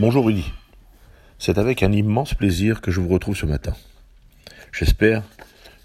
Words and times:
Bonjour 0.00 0.24
Rudy. 0.24 0.50
C'est 1.38 1.58
avec 1.58 1.82
un 1.82 1.92
immense 1.92 2.32
plaisir 2.32 2.80
que 2.80 2.90
je 2.90 3.02
vous 3.02 3.08
retrouve 3.08 3.36
ce 3.36 3.44
matin. 3.44 3.74
J'espère 4.72 5.22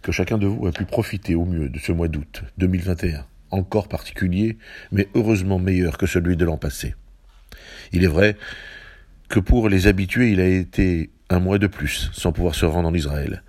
que 0.02 0.14
chacun 0.14 0.38
de 0.38 0.48
vous 0.48 0.68
a 0.68 0.72
pu 0.72 0.86
profiter 0.86 1.36
au 1.36 1.44
mieux 1.44 1.68
de 1.68 1.78
ce 1.80 1.92
mois 1.92 2.08
d'août 2.08 2.44
2021, 2.58 3.26
encore 3.52 3.90
particulier, 3.90 4.58
mais 4.94 5.10
heureusement 5.16 5.60
meilleur 5.60 5.98
que 5.98 6.06
celui 6.06 6.38
de 6.38 6.46
l'an 6.46 6.56
passé. 6.56 6.96
Il 7.92 8.06
est 8.06 8.08
vrai 8.08 8.38
que 9.28 9.42
pour 9.42 9.68
les 9.68 9.88
habitués, 9.88 10.32
il 10.32 10.40
a 10.40 10.48
été 10.48 11.10
un 11.30 11.42
mois 11.42 11.58
de 11.58 11.68
plus 11.68 12.10
sans 12.14 12.32
pouvoir 12.32 12.56
se 12.56 12.66
rendre 12.66 12.88
en 12.88 12.94
Israël. 12.94 13.44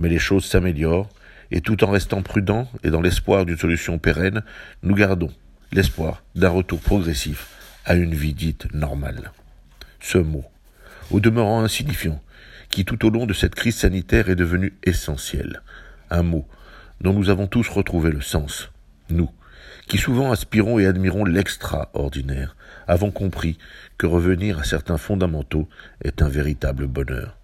Mais 0.00 0.08
les 0.08 0.18
choses 0.18 0.46
s'améliorent, 0.46 1.08
et 1.52 1.60
tout 1.60 1.84
en 1.84 1.92
restant 1.92 2.22
prudents 2.22 2.66
et 2.82 2.90
dans 2.90 3.02
l'espoir 3.02 3.46
d'une 3.46 3.56
solution 3.56 4.00
pérenne, 4.00 4.42
nous 4.82 4.96
gardons 4.96 5.30
l'espoir 5.70 6.24
d'un 6.34 6.50
retour 6.50 6.80
progressif 6.80 7.46
à 7.84 7.94
une 7.94 8.16
vie 8.16 8.34
dite 8.34 8.74
normale 8.74 9.30
ce 10.00 10.18
mot, 10.18 10.44
au 11.10 11.20
demeurant 11.20 11.62
insignifiant, 11.62 12.20
qui 12.70 12.84
tout 12.84 13.06
au 13.06 13.10
long 13.10 13.26
de 13.26 13.32
cette 13.32 13.54
crise 13.54 13.76
sanitaire 13.76 14.28
est 14.28 14.36
devenu 14.36 14.74
essentiel. 14.84 15.62
Un 16.10 16.22
mot 16.22 16.46
dont 17.00 17.12
nous 17.12 17.30
avons 17.30 17.46
tous 17.46 17.68
retrouvé 17.68 18.10
le 18.10 18.20
sens. 18.20 18.70
Nous, 19.10 19.30
qui 19.88 19.98
souvent 19.98 20.32
aspirons 20.32 20.78
et 20.78 20.86
admirons 20.86 21.24
l'extraordinaire, 21.24 22.56
avons 22.86 23.10
compris 23.10 23.58
que 23.96 24.06
revenir 24.06 24.58
à 24.58 24.64
certains 24.64 24.98
fondamentaux 24.98 25.68
est 26.04 26.22
un 26.22 26.28
véritable 26.28 26.86
bonheur. 26.86 27.36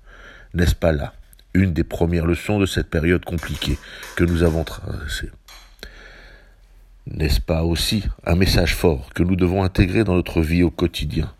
N'est-ce 0.52 0.74
pas 0.74 0.92
là 0.92 1.14
une 1.54 1.73
des 1.73 1.84
premières 1.84 2.26
leçons 2.26 2.59
de 2.59 2.66
cette 2.66 2.90
période 2.90 3.24
compliquée 3.24 3.78
que 4.16 4.24
nous 4.24 4.42
avons 4.42 4.64
traversée? 4.64 5.30
N'est-ce 7.06 7.40
pas 7.40 7.62
aussi 7.62 8.04
un 8.24 8.34
message 8.34 8.74
fort 8.74 9.10
que 9.14 9.23
nous 9.23 9.36
devons 9.36 9.62
intégrer 9.62 10.04
dans 10.04 10.14
notre 10.14 10.40
vie 10.40 10.62
au 10.62 10.70
quotidien? 10.70 11.32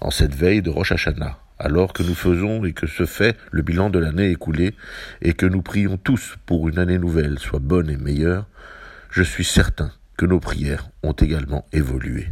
En 0.00 0.10
cette 0.10 0.34
veille 0.34 0.62
de 0.62 0.70
Rosh 0.70 0.92
Hashanah, 0.92 1.38
alors 1.58 1.92
que 1.92 2.02
nous 2.02 2.14
faisons 2.14 2.64
et 2.64 2.72
que 2.72 2.86
se 2.86 3.04
fait 3.04 3.36
le 3.50 3.62
bilan 3.62 3.90
de 3.90 3.98
l'année 3.98 4.30
écoulée, 4.30 4.74
et 5.20 5.34
que 5.34 5.46
nous 5.46 5.62
prions 5.62 5.98
tous 5.98 6.36
pour 6.46 6.68
une 6.68 6.78
année 6.78 6.98
nouvelle 6.98 7.38
soit 7.38 7.60
bonne 7.60 7.90
et 7.90 7.96
meilleure, 7.96 8.46
je 9.10 9.22
suis 9.22 9.44
certain 9.44 9.92
que 10.16 10.26
nos 10.26 10.40
prières 10.40 10.90
ont 11.02 11.12
également 11.12 11.66
évolué. 11.72 12.28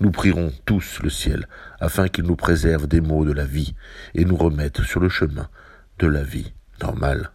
Nous 0.00 0.10
prierons 0.10 0.52
tous 0.64 1.00
le 1.02 1.10
ciel 1.10 1.46
afin 1.78 2.08
qu'il 2.08 2.24
nous 2.24 2.36
préserve 2.36 2.86
des 2.86 3.00
maux 3.00 3.24
de 3.24 3.32
la 3.32 3.44
vie 3.44 3.74
et 4.14 4.24
nous 4.24 4.36
remette 4.36 4.82
sur 4.82 5.00
le 5.00 5.10
chemin 5.10 5.48
de 5.98 6.06
la 6.06 6.22
vie 6.22 6.52
normale. 6.80 7.30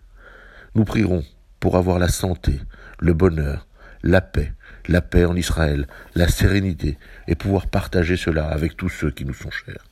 Nous 0.73 0.83
prierons 0.83 1.23
pour 1.59 1.77
avoir 1.77 1.99
la 1.99 2.07
santé, 2.07 2.59
le 2.99 3.13
bonheur, 3.13 3.67
la 4.05 4.21
paix, 4.21 4.53
la 4.87 5.01
paix 5.01 5.25
en 5.25 5.35
Israël, 5.35 5.87
la 6.13 6.27
sérénité, 6.27 6.97
et 7.27 7.35
pouvoir 7.35 7.67
partager 7.67 8.15
cela 8.15 8.47
avec 8.47 8.77
tous 8.77 8.89
ceux 8.89 9.11
qui 9.11 9.25
nous 9.25 9.33
sont 9.33 9.51
chers. 9.51 9.83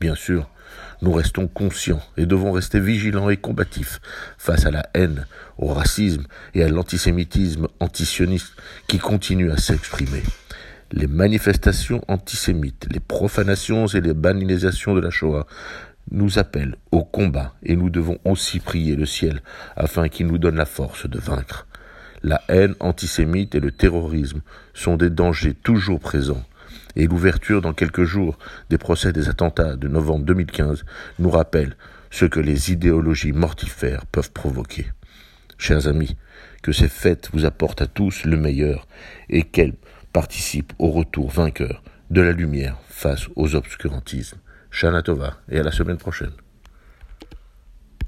Bien 0.00 0.14
sûr, 0.14 0.50
nous 1.02 1.12
restons 1.12 1.46
conscients 1.46 2.02
et 2.16 2.26
devons 2.26 2.52
rester 2.52 2.80
vigilants 2.80 3.28
et 3.28 3.36
combatifs 3.36 4.00
face 4.38 4.64
à 4.64 4.70
la 4.70 4.88
haine, 4.94 5.26
au 5.58 5.68
racisme 5.68 6.24
et 6.54 6.64
à 6.64 6.68
l'antisémitisme 6.68 7.68
antisioniste 7.80 8.54
qui 8.88 8.98
continue 8.98 9.50
à 9.50 9.58
s'exprimer. 9.58 10.22
Les 10.90 11.06
manifestations 11.06 12.02
antisémites, 12.08 12.86
les 12.90 13.00
profanations 13.00 13.86
et 13.88 14.00
les 14.00 14.14
banalisations 14.14 14.94
de 14.94 15.00
la 15.00 15.10
Shoah 15.10 15.46
nous 16.10 16.38
appellent 16.38 16.76
au 16.92 17.04
combat 17.04 17.54
et 17.62 17.76
nous 17.76 17.90
devons 17.90 18.18
aussi 18.24 18.60
prier 18.60 18.96
le 18.96 19.06
ciel 19.06 19.42
afin 19.76 20.08
qu'il 20.08 20.28
nous 20.28 20.38
donne 20.38 20.56
la 20.56 20.66
force 20.66 21.08
de 21.08 21.18
vaincre. 21.18 21.66
La 22.24 22.40
haine 22.48 22.74
antisémite 22.80 23.54
et 23.54 23.60
le 23.60 23.70
terrorisme 23.70 24.40
sont 24.72 24.96
des 24.96 25.10
dangers 25.10 25.52
toujours 25.52 26.00
présents, 26.00 26.42
et 26.96 27.06
l'ouverture 27.06 27.60
dans 27.60 27.74
quelques 27.74 28.04
jours 28.04 28.38
des 28.70 28.78
procès 28.78 29.12
des 29.12 29.28
attentats 29.28 29.76
de 29.76 29.88
novembre 29.88 30.24
2015 30.24 30.86
nous 31.18 31.28
rappelle 31.28 31.76
ce 32.10 32.24
que 32.24 32.40
les 32.40 32.72
idéologies 32.72 33.32
mortifères 33.32 34.06
peuvent 34.06 34.32
provoquer. 34.32 34.86
Chers 35.58 35.86
amis, 35.86 36.16
que 36.62 36.72
ces 36.72 36.88
fêtes 36.88 37.28
vous 37.34 37.44
apportent 37.44 37.82
à 37.82 37.86
tous 37.86 38.24
le 38.24 38.38
meilleur 38.38 38.88
et 39.28 39.42
qu'elles 39.42 39.74
participent 40.14 40.72
au 40.78 40.92
retour 40.92 41.30
vainqueur 41.30 41.82
de 42.08 42.22
la 42.22 42.32
lumière 42.32 42.78
face 42.88 43.26
aux 43.36 43.54
obscurantismes. 43.54 44.38
Shana 44.70 45.02
Tova 45.02 45.36
et 45.50 45.58
à 45.58 45.62
la 45.62 45.72
semaine 45.72 45.98
prochaine. 45.98 46.32